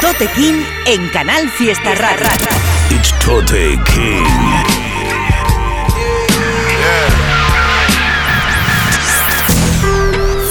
[0.00, 2.30] Tote King en Canal Fiesta Rara.
[2.90, 4.24] It's Tote King.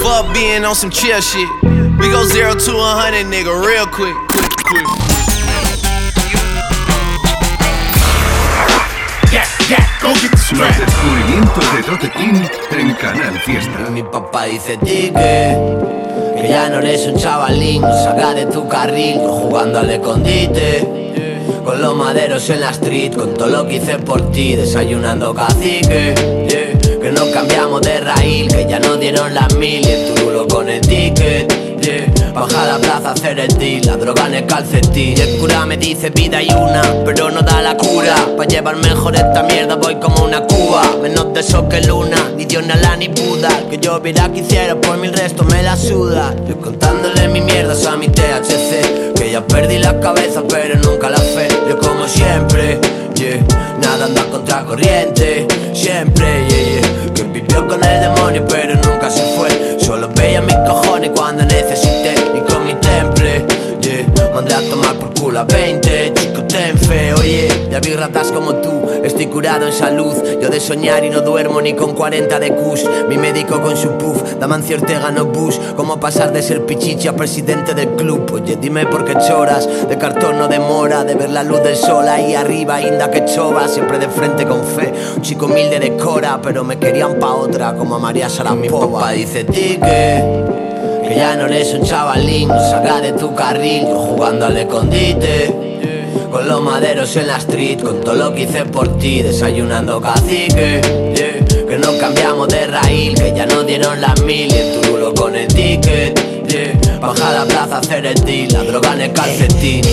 [0.02, 1.48] Fuck being on some chill shit.
[1.98, 4.86] We go zero to a hundred, nigga, real quick, quick, quick.
[10.02, 12.44] Los descubrimientos de Tote King
[12.78, 13.90] en Canal Fiesta.
[13.90, 15.10] Mi papá dice ti
[16.48, 21.14] ya no eres un chavalín, salga de tu carril, jugando al escondite.
[21.64, 26.14] Con los maderos en la street, con todo lo que hice por ti, desayunando cacique.
[27.02, 30.80] Que nos cambiamos de raíl, que ya nos dieron las mil y el con el
[30.80, 31.65] ticket.
[32.36, 35.18] Baja la plaza hacer el deal, la droga en el calcetín.
[35.18, 38.14] El cura me dice vida y una, pero no da la cura.
[38.36, 40.82] Pa' llevar mejor esta mierda voy como una cuba.
[41.00, 43.48] Menos de eso que luna, ni Dios ni Alá ni Buda.
[43.70, 46.34] Que yo viera que hiciera por mi resto me la suda.
[46.46, 49.14] Yo contándole mi mierda a mi THC.
[49.14, 51.48] Que ya perdí la cabeza pero nunca la fe.
[51.70, 52.78] Yo como siempre,
[53.14, 53.42] yeah.
[53.80, 57.14] Nada anda contra corriente, siempre, yeah, yeah.
[57.14, 59.78] Que vivió con el demonio pero nunca se fue.
[59.80, 61.85] Solo veía mis cojones cuando necesité.
[64.46, 67.48] Mandé a tomar por culo a 20, chico ten fe, oye.
[67.68, 70.14] Ya vi ratas como tú, estoy curado en salud.
[70.40, 72.84] Yo de soñar y no duermo ni con 40 de Kush.
[73.08, 75.58] Mi médico con su puff, Damancio Ortega no Bush.
[75.74, 78.30] ¿Cómo pasar de ser pichichi a presidente del club?
[78.34, 82.06] Oye, dime por qué choras, de cartón no demora, de ver la luz del sol
[82.06, 84.92] ahí arriba, inda que chova, siempre de frente con fe.
[85.16, 88.60] Un chico humilde de cora, pero me querían pa' otra, como a María Sarapova.
[88.60, 89.76] Mi papá dice ti
[91.06, 95.54] que ya no eres un chavalín, salga de tu carril, jugando al escondite.
[96.30, 100.80] Con los maderos en la street, con todo lo que hice por ti, desayunando cacique.
[101.68, 105.46] Que nos cambiamos de raíl, que ya nos dieron las mil y el con el
[105.48, 106.48] ticket.
[106.48, 106.98] yeah.
[107.00, 107.80] Baja a la plaza
[108.24, 109.84] deal, la droga en el calcetín.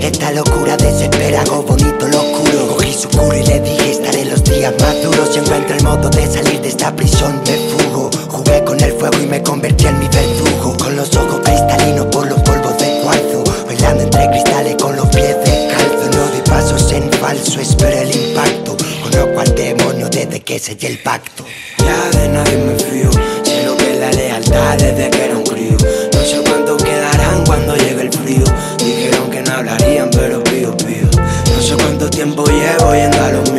[0.00, 4.42] Esta locura desespera, algo bonito lo oscuro Cogí su curo y le dije estaré los
[4.44, 8.10] días más duros Si encuentro el modo de salir de esta prisión me fugo
[9.00, 10.76] fuego y me convertí en mi verdugo.
[10.76, 15.36] Con los ojos cristalinos por los polvos de cuarzo Bailando entre cristales con los pies
[15.44, 16.14] descalzos.
[16.14, 18.76] No doy pasos en falso, espero el impacto.
[19.02, 21.44] Conozco al demonio desde que sellé el pacto.
[21.78, 23.10] Ya de nadie me fío
[23.42, 25.76] Sé lo que la lealtad desde que era un crío.
[26.12, 28.44] No sé cuánto quedarán cuando llegue el frío.
[28.78, 31.08] Dijeron que no hablarían pero pío pío.
[31.56, 33.49] No sé cuánto tiempo llevo yendo a lo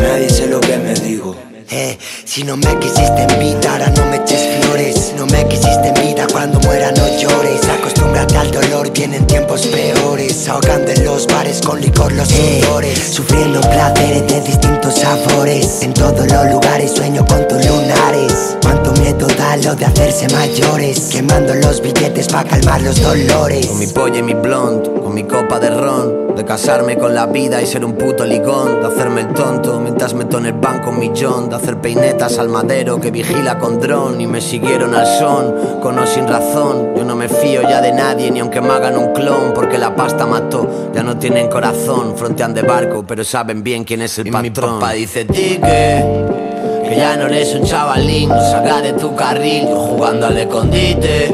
[0.00, 4.04] nadie sé lo que me digo eh, si no me quisiste en vida, ahora no
[4.06, 5.14] me eches flores.
[5.16, 7.60] No me quisiste en vida, cuando muera no llores.
[7.68, 10.48] Acostúmbrate al dolor, vienen tiempos peores.
[10.48, 12.98] Ahogando en los bares con licor los sudores.
[12.98, 15.82] Sufriendo placeres de distintos sabores.
[15.82, 18.56] En todos los lugares sueño con tus lunares.
[18.62, 21.08] Cuánto miedo da lo de hacerse mayores.
[21.12, 23.66] Quemando los billetes para calmar los dolores.
[23.66, 27.26] Con mi polla y mi blond, con mi copa de ron De casarme con la
[27.26, 30.90] vida y ser un puto ligón De hacerme el tonto mientras meto en el banco
[30.90, 35.06] un millón De hacer peinetas al madero que vigila con dron Y me siguieron al
[35.06, 38.70] son, con o sin razón Yo no me fío ya de nadie ni aunque me
[38.70, 43.24] hagan un clon Porque la pasta mató, ya no tienen corazón Frontean de barco pero
[43.24, 47.64] saben bien quién es el patrón Mi papá dice ti que ya no eres un
[47.64, 51.32] chavalín, salga de tu carril, yo jugando al escondite.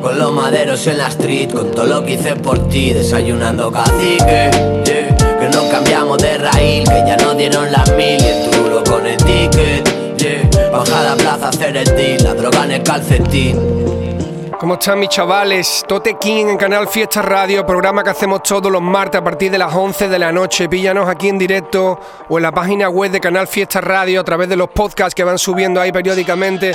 [0.00, 4.50] Con los maderos en la street, con todo lo que hice por ti, desayunando cacique.
[4.86, 5.09] yeah.
[5.40, 9.06] Que nos cambiamos de raíl, que ya nos dieron las mil y el turulo con
[9.06, 10.16] el ticket.
[10.18, 10.70] yeah.
[10.70, 13.90] Baja a la plaza hacer el deal, la droga en el calcetín.
[14.60, 15.82] ¿Cómo están mis chavales?
[15.88, 19.56] Tote King en Canal Fiesta Radio, programa que hacemos todos los martes a partir de
[19.56, 20.68] las 11 de la noche.
[20.68, 21.98] Píllanos aquí en directo
[22.28, 25.24] o en la página web de Canal Fiesta Radio a través de los podcasts que
[25.24, 26.72] van subiendo ahí periódicamente.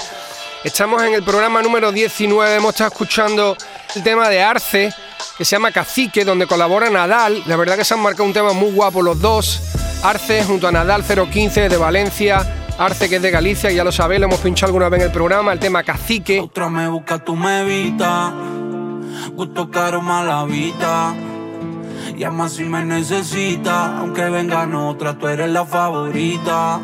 [0.64, 3.56] Estamos en el programa número 19, hemos estado escuchando
[3.96, 4.92] el tema de Arce,
[5.38, 7.44] que se llama Cacique, donde colabora Nadal.
[7.48, 9.62] La verdad que se han marcado un tema muy guapo los dos.
[10.04, 12.66] Arce junto a Nadal 015 de Valencia.
[12.78, 15.12] Arce que es de Galicia, ya lo sabéis, lo hemos pinchado alguna vez en el
[15.12, 16.42] programa, el tema Cacique.
[16.42, 18.34] Otra me busca, tú me evitas.
[19.34, 21.14] Gusto caro, mala vida.
[22.18, 23.98] Llama si me necesita.
[24.00, 26.80] Aunque vengan otras, tú eres la favorita.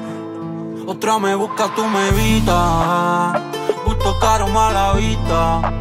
[0.86, 3.42] Otra me busca, tú me evitas.
[3.86, 5.81] Gusto caro, mala vida.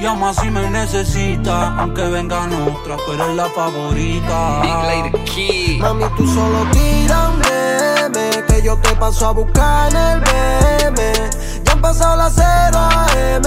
[0.00, 1.78] Llama si me necesita.
[1.78, 4.62] Aunque vengan otras, tú eres la favorita.
[5.80, 11.12] Mami, tú solo tira un meme Que yo te paso a buscar en el meme
[11.64, 13.42] Ya han pasado las 0 AM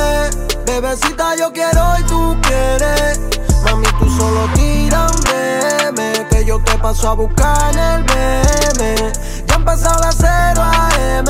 [0.65, 3.19] Bebecita, yo quiero y tú quieres
[3.63, 9.11] Mami, tú solo tira un meme Que yo te paso a buscar en el meme
[9.47, 11.25] Ya han pasado las 0 AM.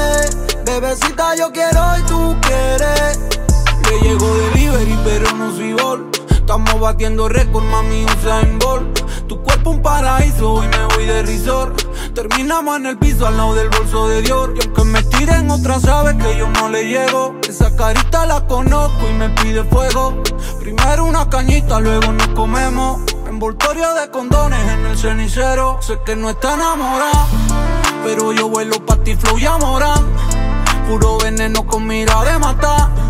[0.66, 3.20] Bebecita, yo quiero y tú quieres.
[3.90, 6.10] Le llegó delivery, pero no soy gol.
[6.30, 8.06] Estamos batiendo récord, mami,
[8.42, 8.94] en gol.
[9.28, 11.82] Tu cuerpo un paraíso, hoy me voy de resort.
[12.14, 14.54] Terminamos en el piso al lado del bolso de Dior.
[14.56, 17.36] Y aunque me tiren otra, sabes que yo no le llego.
[17.48, 20.24] Esa carita la conozco y me pide fuego.
[20.60, 23.02] Primero una cañita, luego nos comemos.
[23.28, 25.78] Envoltorio de condones en el cenicero.
[25.82, 27.28] Sé que no está enamorada,
[28.04, 30.06] pero yo vuelo pa' ti, flow y amorán.
[30.88, 33.07] Puro veneno con mira de matar.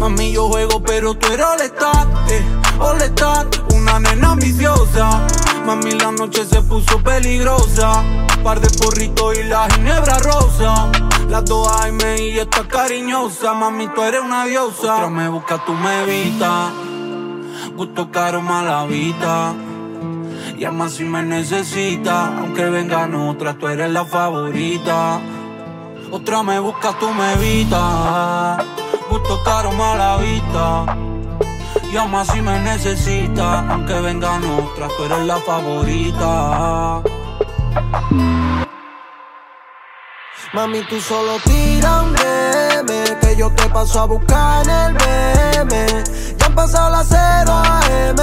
[0.00, 2.42] Mami, yo juego, pero tú eres all eh,
[2.78, 5.26] all Una nena ambiciosa.
[5.66, 8.02] Mami, la noche se puso peligrosa.
[8.42, 10.90] Par de porritos y la ginebra rosa.
[11.28, 13.52] Las dos Jaime y esta cariñosa.
[13.52, 14.94] Mami, tú eres una diosa.
[14.94, 16.72] Otra me busca, tú me evitas.
[17.76, 19.52] Gusto caro, mala vida.
[20.56, 22.38] Llama si me necesita.
[22.38, 25.20] Aunque vengan otras, tú eres la favorita.
[26.10, 28.79] Otra me busca, tú me evitas.
[29.30, 30.86] Gusto caro, mala vista.
[31.92, 37.00] Llama si me necesita, aunque vengan otras, tú eres la favorita.
[40.52, 45.86] Mami, tú solo tira un meme Que yo te paso a buscar en el meme
[46.36, 48.16] Ya han pasado las 0 AM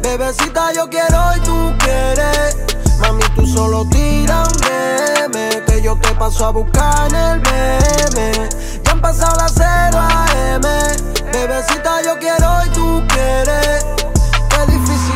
[0.00, 2.56] Bebecita, yo quiero y tú quieres
[3.00, 8.48] Mami, tú solo tira un meme Que yo te paso a buscar en el meme
[8.96, 10.62] han pasado las 0 AM
[11.32, 13.84] Bebecita, yo quiero y tú quieres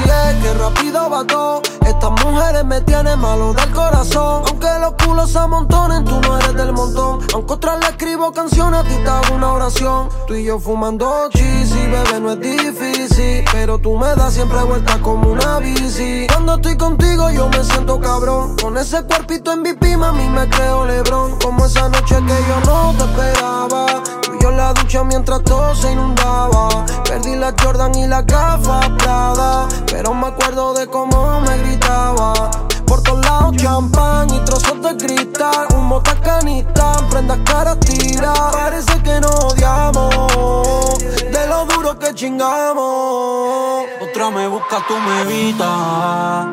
[0.05, 1.63] Es, que rápido va todo
[2.01, 4.43] estas mujeres me tienen malo del corazón.
[4.47, 7.19] Aunque los culos se amontonen, tú no eres del montón.
[7.35, 10.09] Aunque otras le escribo canciones, a ti te hago una oración.
[10.27, 13.45] Tú y yo fumando cheesy, bebé, no es difícil.
[13.53, 16.27] Pero tú me das siempre vuelta como una bici.
[16.29, 18.57] Cuando estoy contigo, yo me siento cabrón.
[18.63, 21.39] Con ese cuerpito en VIP, mami, me creo Lebrón.
[21.43, 24.20] Como esa noche que yo no te esperaba.
[24.41, 26.69] Yo en la ducha mientras todo se inundaba.
[27.05, 29.69] Perdí la Jordan y la gafas Prada.
[29.87, 32.51] Pero me acuerdo de cómo me gritaba
[32.91, 39.21] por todos lados champán y trozos de cristal Humo tacanita, prendas caras tira Parece que
[39.21, 46.47] nos odiamos De lo duro que chingamos Otra me busca, tú me evitas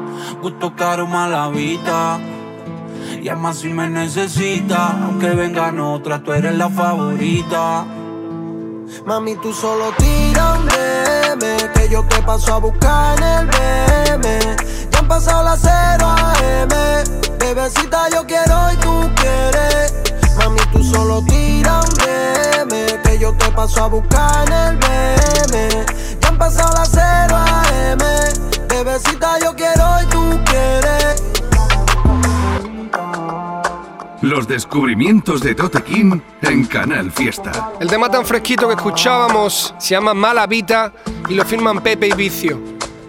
[0.43, 2.19] Gusto caro, mala vida
[3.35, 7.85] más si me necesita, aunque vengan otras, tú eres la favorita.
[9.05, 14.39] Mami, tú solo tira un meme Que yo te paso a buscar en el meme
[14.91, 16.69] Ya han pasado las 0 AM
[17.37, 19.93] Bebecita, yo quiero y tú quieres.
[20.37, 25.85] Mami, tú solo tira un meme Que yo te paso a buscar en el meme
[26.21, 31.36] Ya han pasado las 0 AM Bebecita, yo quiero y tú quieres
[34.21, 37.71] los descubrimientos de Tote King en Canal Fiesta.
[37.79, 40.93] El tema tan fresquito que escuchábamos se llama Mala Vita
[41.29, 42.59] y lo firman Pepe y Vicio.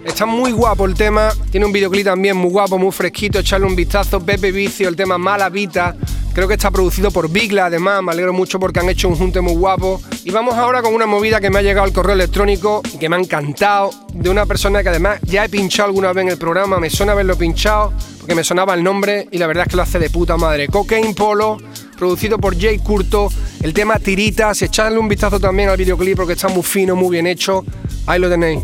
[0.05, 3.77] Está muy guapo el tema, tiene un videoclip también muy guapo, muy fresquito, echarle un
[3.77, 4.25] vistazo.
[4.25, 5.95] Pepe y Vicio, el tema Mala Vita.
[6.33, 9.41] Creo que está producido por Bigla, además, me alegro mucho porque han hecho un junte
[9.41, 10.01] muy guapo.
[10.25, 13.09] Y vamos ahora con una movida que me ha llegado al correo electrónico y que
[13.09, 16.39] me ha encantado, de una persona que además ya he pinchado alguna vez en el
[16.39, 17.93] programa, me suena haberlo pinchado,
[18.29, 20.69] porque me sonaba el nombre y la verdad es que lo hace de puta madre.
[20.69, 21.57] Cocaine Polo,
[21.97, 23.31] producido por Jay Curto,
[23.63, 27.27] el tema Tiritas, echadle un vistazo también al videoclip porque está muy fino, muy bien
[27.27, 27.65] hecho.
[28.07, 28.61] Ahí lo tenéis.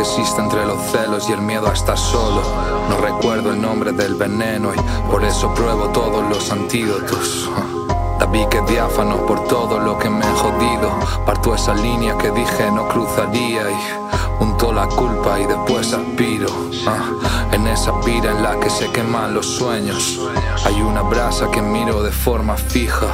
[0.00, 2.42] Que existe entre los celos y el miedo a estar solo.
[2.88, 7.50] No recuerdo el nombre del veneno y por eso pruebo todos los antídotos.
[8.18, 10.90] David que diáfano por todo lo que me he jodido.
[11.26, 16.48] Parto esa línea que dije no cruzaría y junto la culpa y después aspiro.
[16.86, 20.18] Ah, en esa pira en la que se queman los sueños.
[20.64, 23.08] Hay una brasa que miro de forma fija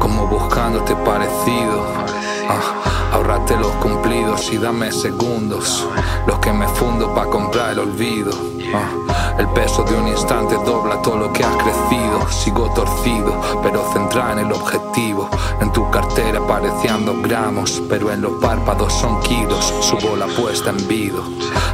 [0.00, 2.25] como buscándote parecido.
[2.48, 5.86] Ah, ahorrate los cumplidos y dame segundos,
[6.26, 8.30] los que me fundo para comprar el olvido.
[8.74, 12.30] Ah, el peso de un instante dobla todo lo que has crecido.
[12.30, 15.28] Sigo torcido, pero centrado en el objetivo.
[15.60, 19.74] En tu cartera apareciendo gramos, pero en los párpados son kilos.
[19.80, 21.22] Subo la puesta en vido.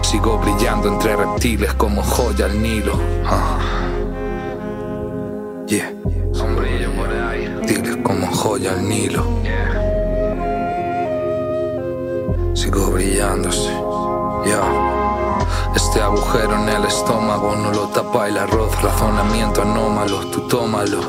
[0.03, 2.99] Sigo brillando entre reptiles como joya al Nilo.
[3.27, 3.59] Ah.
[5.67, 5.93] Yeah
[8.03, 9.25] como joya al Nilo.
[12.63, 13.77] Sigo brillándose.
[15.75, 21.01] Este agujero en el estómago no lo tapa el arroz, razonamiento anómalo, tú tómalo.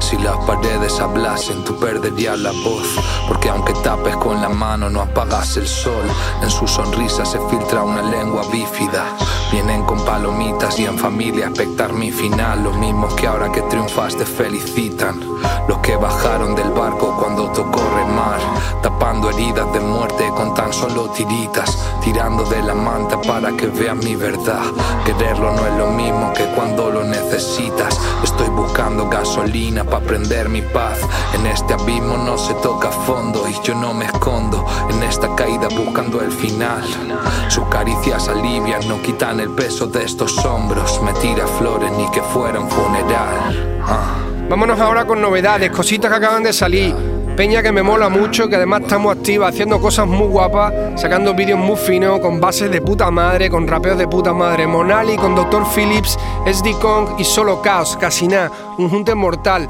[0.00, 2.86] Si las paredes hablasen, tú perderías la voz.
[3.26, 6.04] Porque aunque tapes con la mano, no apagas el sol.
[6.42, 9.06] En su sonrisa se filtra una lengua bífida.
[9.52, 12.64] Vienen con palomitas y en familia expectar mi final.
[12.64, 15.20] Los mismos que ahora que triunfas te felicitan.
[15.68, 18.40] Los que bajaron del barco cuando tocó remar.
[18.82, 21.78] Tapando heridas de muerte con tan solo tiritas.
[22.02, 24.64] Tirando de la manta para que vean mi verdad.
[25.04, 27.98] Quererlo no es lo mismo que cuando lo necesitas.
[28.22, 30.98] Estoy buscando gasolina para prender mi paz.
[31.34, 34.66] En este abismo no se toca fondo y yo no me escondo.
[34.90, 36.82] En esta caída buscando el final.
[37.48, 41.00] Sus caricias alivian, no quitan el peso de estos hombros.
[41.02, 43.80] Me tira flores ni que fuera un funeral.
[43.82, 44.16] Ah.
[44.48, 46.94] Vámonos ahora con novedades, cositas que acaban de salir.
[47.36, 51.58] Peña que me mola mucho, que además estamos activos haciendo cosas muy guapas, sacando vídeos
[51.58, 54.66] muy finos, con bases de puta madre, con rapeos de puta madre.
[54.66, 55.64] Monali con Dr.
[55.74, 59.68] Phillips, SD Kong y Solo Chaos, casi nada, un junte mortal.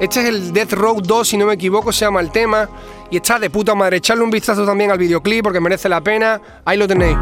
[0.00, 2.68] Este es el Death Road 2, si no me equivoco, se llama el tema.
[3.10, 3.98] Y está de puta madre.
[3.98, 6.40] Echarle un vistazo también al videoclip porque merece la pena.
[6.64, 7.16] Ahí lo tenéis.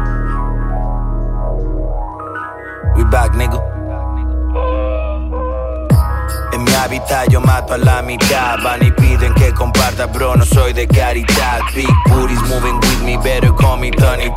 [6.51, 8.57] En mi hábitat yo mato a la mitad.
[8.61, 13.15] Van y piden que comparta, bro, no soy de caridad Big booties moving with me,
[13.17, 14.29] better call me Tony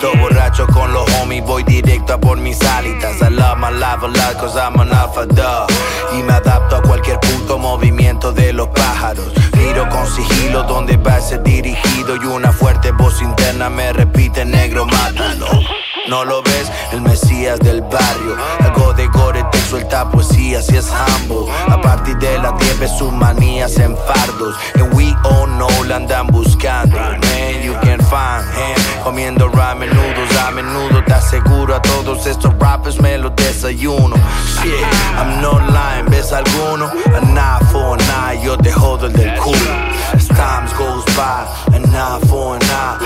[0.00, 3.20] Todo borracho con los homies, voy directo a por mis alitas.
[3.20, 5.68] I love my life a lot, cause I'm an alpha dog.
[6.18, 9.26] Y me adapto a cualquier puto movimiento de los pájaros.
[9.58, 14.46] Miro con sigilo donde va a ser dirigido Y una fuerte voz interna me repite,
[14.46, 15.46] negro, mátalo
[16.08, 18.36] no lo ves, el mesías del barrio.
[18.60, 21.52] Algo de gore te suelta poesía, si es humble.
[21.68, 24.56] A partir de las 10 ves sus manías en fardos.
[24.74, 26.96] And we all know la andan buscando.
[26.96, 30.36] Man, you can find him comiendo ramen nudos.
[30.36, 34.16] A menudo te aseguro a todos estos rappers me los desayuno.
[34.62, 34.84] Shit,
[35.16, 36.90] I'm not lying, ¿ves alguno?
[37.14, 39.70] A nine for a nine, yo te jodo el del culo.
[40.14, 43.01] As times goes by, a nine for a nine.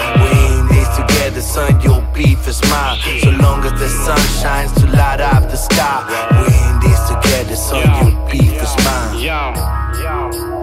[2.16, 2.98] Beef is mine.
[3.20, 6.00] So long as the sun shines to light up the sky.
[6.40, 9.54] We in this together, son, your beef is mine.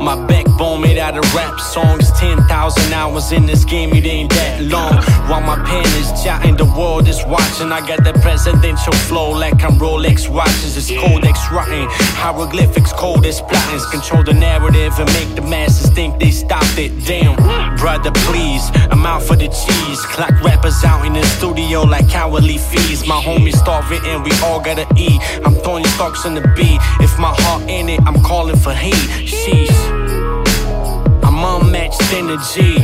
[0.03, 0.15] My
[0.53, 2.11] backbone made out of rap songs.
[2.19, 4.95] 10,000 hours in this game, it ain't that long.
[5.29, 7.71] While my pen is jotting, the world is watching.
[7.71, 10.77] I got that presidential flow like I'm Rolex watches.
[10.77, 11.87] It's Codex rotten.
[12.21, 13.89] Hieroglyphics, cold as platins.
[13.89, 16.91] Control the narrative and make the masses think they stopped it.
[17.05, 17.35] Damn,
[17.77, 18.69] brother, please.
[18.91, 20.01] I'm out for the cheese.
[20.05, 23.05] Clock rappers out in the studio like cowardly fees.
[23.07, 25.19] My homies starving and we all gotta eat.
[25.45, 26.79] I'm throwing stalks on the beat.
[26.99, 28.93] If my heart in it, I'm calling for heat.
[29.25, 30.02] Sheesh.
[31.45, 32.79] Unmatched energy,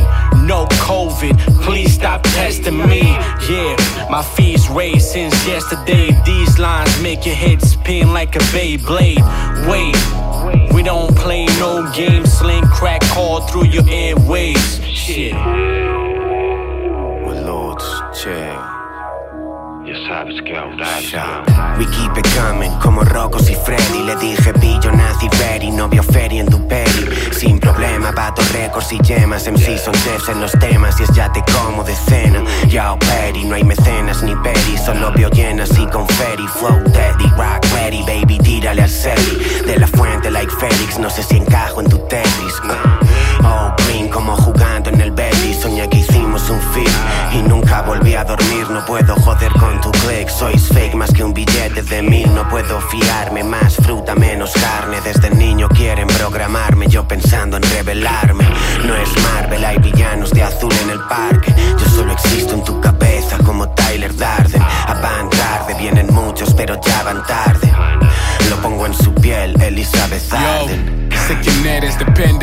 [0.46, 1.38] no COVID.
[1.62, 3.00] Please stop testing me.
[3.48, 3.74] Yeah,
[4.10, 6.10] my fees raised since yesterday.
[6.26, 9.24] These lines make your head spin like a Beyblade.
[9.66, 12.32] Wait, we don't play no games.
[12.32, 14.84] Sling crack all through your airways.
[14.84, 15.34] Shit.
[17.24, 18.79] With Lords, check.
[20.10, 26.40] We keep it coming, como Rocos y Freddy Le dije pillo, nazi, very, novio Ferry
[26.40, 30.98] en tu peri Sin problema, bato récords y yemas MC son chefs en los temas
[30.98, 32.42] y es ya te como de cena.
[32.66, 36.48] Yao Perry, no hay mecenas ni peri Solo veo llenas y confetti.
[36.58, 41.22] Flow Teddy, rock ready, baby, tírale al seri De la fuente like Félix, no sé
[41.22, 42.60] si encajo en tu Tetris
[43.42, 44.42] Oh, green, como el
[45.88, 46.92] Que hicimos un film
[47.32, 48.68] y nunca volví a dormir.
[48.70, 52.32] No puedo joder con tu click, sois fake más que un billete de mil.
[52.34, 55.00] No puedo fiarme, más fruta, menos carne.
[55.02, 58.44] Desde niño quieren programarme, yo pensando en revelarme
[58.84, 61.49] No es Marvel, hay villanos de azul en el parque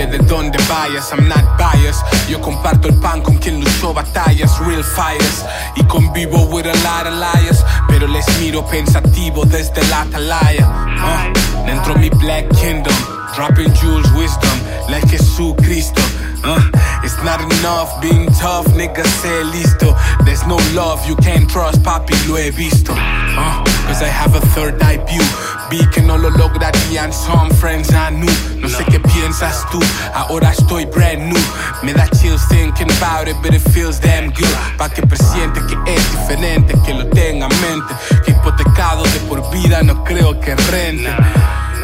[0.07, 1.11] de dónde vayas.
[1.11, 2.03] I'm not biased.
[2.29, 5.45] Yo comparto el pan con quien luchó batallas, real fires.
[5.75, 7.63] Y convivo with a lot of liars.
[7.87, 10.67] Pero les miro pensativo desde la atalaya.
[10.97, 12.93] Uh, dentro mi Black Kingdom,
[13.35, 14.59] dropping jewels, wisdom,
[14.89, 16.01] like Jesucristo.
[16.43, 16.61] Uh,
[17.03, 19.95] it's not enough being tough, nigga, say listo.
[20.23, 22.93] There's no love, you can't trust, papi, lo he visto.
[22.93, 25.23] Uh, Cause I have a third eye view.
[25.69, 28.31] Vi que no lo lograrían, some friends I knew.
[28.61, 29.79] No sé qué piensas tú,
[30.13, 31.43] ahora estoy brand new.
[31.83, 34.47] Me da chills thinking about it, but it feels damn good.
[34.77, 37.93] Pa' que presiente que es diferente, que lo tenga en mente.
[38.23, 41.13] Que hipotecado de por vida no creo que rente.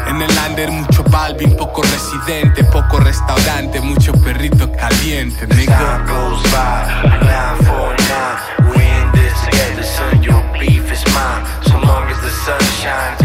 [0.06, 5.76] En el under mucho Balvin, poco residente, poco restaurante, mucho perrito caliente, nigga.
[5.76, 6.86] Time goes by,
[7.22, 8.74] nine for nine.
[8.74, 10.22] We in this together, son.
[10.22, 11.44] Your beef is mine.
[11.66, 13.23] So long as the sun shines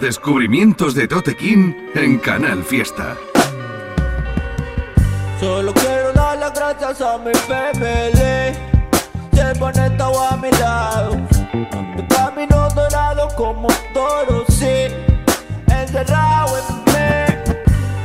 [0.00, 3.18] Descubrimientos de Tote King en Canal Fiesta.
[5.38, 7.32] Solo quiero dar las gracias a mi.
[9.32, 11.16] Siempre han estado a mi lado.
[11.96, 14.88] De camino dorado como toro, sí.
[15.66, 17.52] Encerrado en mí.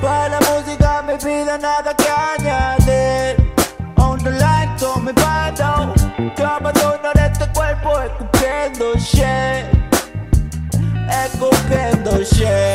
[0.02, 3.54] Para la música mi vida nada que añadir.
[3.96, 5.94] On the line to mi bando.
[6.38, 6.95] Yo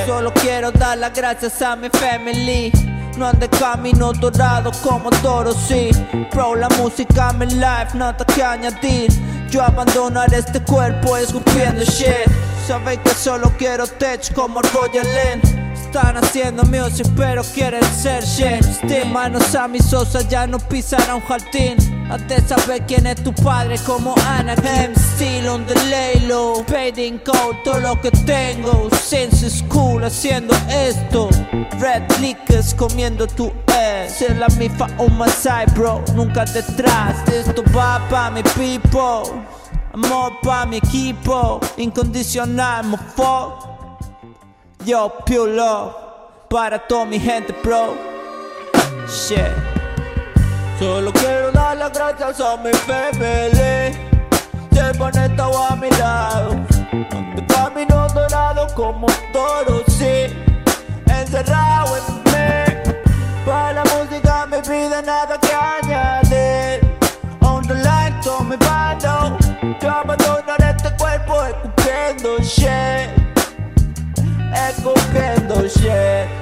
[0.07, 2.73] Solo quiero dar las gracias a mi family.
[3.17, 5.91] No ande camino dorado como toro, sí.
[6.31, 9.11] Pro, la música, mi life, nada que añadir.
[9.51, 12.27] Yo abandonaré este cuerpo escupiendo shit.
[12.67, 15.73] Sabéis que solo quiero tech como Roger Lynn.
[15.75, 18.65] Están haciendo music pero quieren ser shit.
[18.83, 22.00] De manos a mi sosa ya no pisará un jardín.
[22.11, 27.19] Antes saber quién es tu padre como Anakin Still on the lay low Paid in
[27.21, 28.91] code todo lo que tengo.
[28.91, 31.29] Since school haciendo esto.
[31.79, 37.29] Red liquors comiendo tu ass Se la mifa on my side bro Nunca detrás.
[37.29, 39.41] Esto va pa' mi people.
[39.93, 41.61] Amor pa' mi equipo.
[41.77, 43.69] Incondicional fuck
[44.85, 45.95] Yo pure love.
[46.49, 47.97] Para toda mi gente bro.
[49.07, 49.55] Shit.
[50.81, 53.97] Solo quiero las gracias a mi family
[54.73, 56.57] Siempre han estado a mi lado.
[57.35, 60.35] De camino dorado como toro, sí.
[61.07, 62.93] Encerrado en mí.
[63.45, 66.97] Para la música mi vida nada que añadir.
[67.43, 69.37] On the line to mi bando
[69.81, 73.11] Yo abandonaré este cuerpo escupiendo shit.
[74.55, 76.40] Escupiendo shit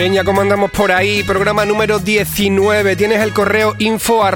[0.00, 1.22] Peña, ¿cómo andamos por ahí?
[1.24, 2.96] Programa número 19.
[2.96, 4.32] Tienes el correo info al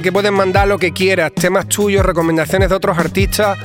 [0.00, 1.32] que puedes mandar lo que quieras.
[1.34, 3.58] Temas tuyos, recomendaciones de otros artistas.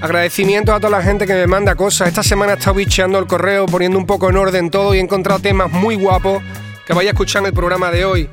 [0.00, 2.08] Agradecimientos a toda la gente que me manda cosas.
[2.08, 5.00] Esta semana he estado bicheando el correo, poniendo un poco en orden todo y he
[5.00, 6.42] encontrado temas muy guapos
[6.86, 8.28] que vaya a escuchar en el programa de hoy.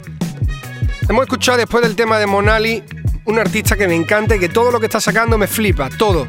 [1.07, 2.83] Hemos escuchado después del tema de Monali,
[3.25, 6.27] un artista que me encanta y que todo lo que está sacando me flipa, todo.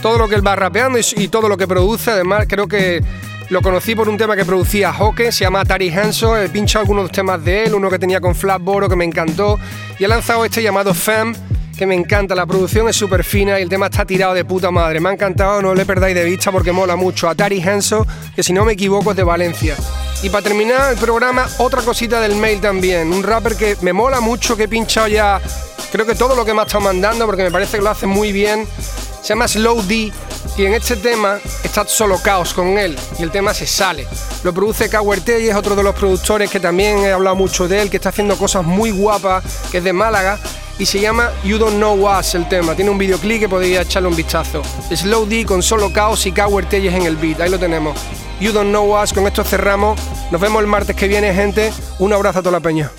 [0.00, 3.02] Todo lo que él va rapeando y, todo lo que produce, además creo que
[3.50, 6.42] lo conocí por un tema que producía Hoke, se llama Tari Hanson.
[6.42, 9.58] He pinchado algunos temas de él, uno que tenía con Flatboro que me encantó.
[9.98, 11.34] Y he lanzado este llamado Fam,
[11.78, 12.34] que me encanta.
[12.34, 15.00] La producción es súper fina y el tema está tirado de puta madre.
[15.00, 17.28] Me ha encantado, no le perdáis de vista porque mola mucho.
[17.28, 19.76] A Tari Hanson, que si no me equivoco es de Valencia.
[20.22, 23.12] Y para terminar el programa, otra cosita del mail también.
[23.12, 25.40] Un rapper que me mola mucho, que he pinchado ya,
[25.92, 28.06] creo que todo lo que me ha estado mandando porque me parece que lo hace
[28.06, 28.66] muy bien.
[29.22, 30.12] Se llama Slow D
[30.56, 34.06] y en este tema está solo Caos con él y el tema se sale.
[34.42, 37.82] Lo produce Cowher y es otro de los productores que también he hablado mucho de
[37.82, 40.38] él, que está haciendo cosas muy guapas, que es de Málaga
[40.78, 42.74] y se llama You Don't Know Us el tema.
[42.74, 44.62] Tiene un videoclip que podría echarle un vistazo.
[44.94, 47.98] Slow D con solo Caos y Cowher Telles en el beat, ahí lo tenemos.
[48.40, 50.00] You Don't Know Us, con esto cerramos.
[50.30, 51.72] Nos vemos el martes que viene, gente.
[51.98, 52.90] Un abrazo a toda la peña.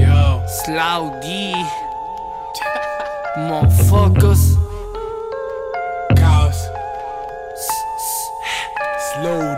[0.00, 1.52] Yo, Slow D.
[3.36, 4.56] Motherfuckers.
[6.14, 6.56] Chaos.
[9.12, 9.55] Slow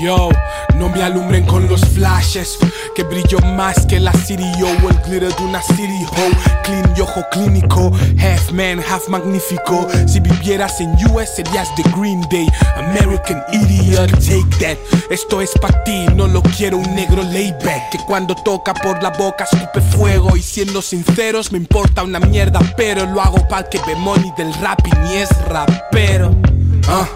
[0.00, 0.28] Yo,
[0.76, 2.58] no me alumbren con los flashes.
[2.94, 6.62] Que brillo más que la City o el glitter de una City Ho.
[6.62, 9.88] Clean y ojo clínico, half man, half magnífico.
[10.06, 14.10] Si vivieras en US serías de Green Day, American Idiot.
[14.10, 14.78] Take that,
[15.10, 17.90] esto es para ti, no lo quiero un negro layback.
[17.90, 20.36] Que cuando toca por la boca escupe fuego.
[20.36, 24.52] Y siendo sinceros, me importa una mierda, pero lo hago para que ve money del
[24.54, 26.34] rap y ni es rapero.
[26.86, 27.06] Ah.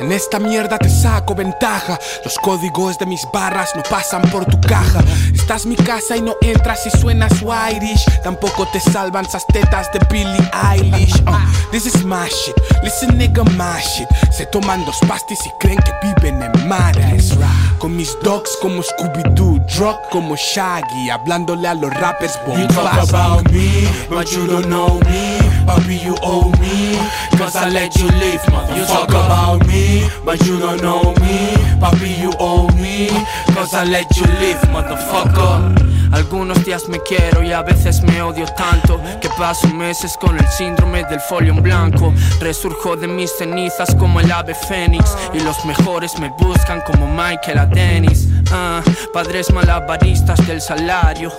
[0.00, 1.98] En esta mierda te saco ventaja.
[2.24, 5.00] Los códigos de mis barras no pasan por tu caja.
[5.34, 8.04] Estás mi casa y no entras y suenas Irish.
[8.22, 11.20] Tampoco te salvan esas tetas de Billie Eilish.
[11.26, 12.54] Uh, this is my shit.
[12.82, 14.08] Listen, nigga, my shit.
[14.30, 17.34] Se toman dos pastis y creen que viven en mares.
[17.78, 19.58] Con mis dogs como Scooby-Doo.
[19.66, 21.10] Drug como Shaggy.
[21.10, 25.47] Hablándole a los rappers You talk about me, but you don't know me.
[25.68, 26.96] Papi, you owe me.
[27.36, 28.76] Cause I let you live, motherfucker.
[28.76, 31.52] You talk about me, but you don't know me.
[31.78, 33.08] Papi, you owe me.
[33.54, 35.88] Cause I let you live, motherfucker.
[36.12, 40.46] Algunos días me quiero y a veces me odio tanto que paso meses con el
[40.48, 42.14] síndrome del folio en blanco.
[42.40, 47.58] Resurjo de mis cenizas como el ave fénix y los mejores me buscan como Michael
[47.58, 48.26] a Dennis.
[48.50, 48.80] Ah,
[49.12, 51.30] padres malabaristas del salario,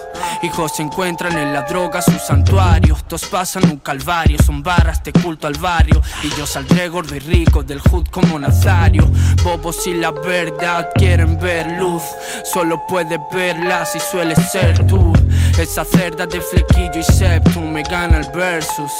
[0.43, 2.97] hijos se encuentran en la droga su santuario.
[3.08, 7.19] Todos pasan un calvario, son barras de culto al barrio y yo saldré gordo y
[7.19, 9.10] rico del hood como Nazario.
[9.43, 12.03] Bobos y la verdad quieren ver luz,
[12.43, 15.13] solo puede verla si suele ser tú.
[15.60, 18.93] Esa cerda de flequillo y septum me gana el versus.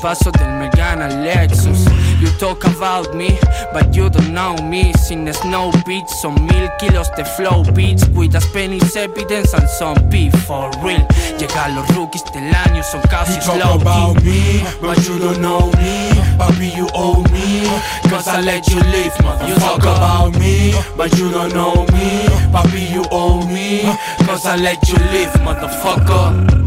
[0.00, 1.84] Paso del me gana el Lexus.
[2.18, 3.38] You talk about me,
[3.74, 4.94] but you don't know me.
[4.94, 8.08] Sin snow beach, son mil kilos de flow beats.
[8.08, 11.06] Cuidas pennies, evidence and some beef for real.
[11.38, 15.70] Llegan los rookies del año, son casi You slow about me, but you don't know
[15.76, 16.08] me.
[16.38, 17.66] Papi, you owe me.
[18.08, 19.48] Cause I let you live, motherfucker.
[19.48, 22.24] You talk about me, but you don't know me.
[22.52, 23.82] Papi, you owe me.
[24.24, 26.05] Cause I let you live, motherfucker.
[26.06, 26.65] Go.